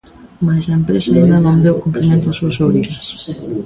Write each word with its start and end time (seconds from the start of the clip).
Mais 0.45 0.63
a 0.67 0.75
empresa 0.79 1.09
aínda 1.13 1.37
non 1.45 1.61
deu 1.65 1.75
cumprimento 1.83 2.25
ás 2.31 2.37
súas 2.39 2.57
obrigas. 2.65 2.99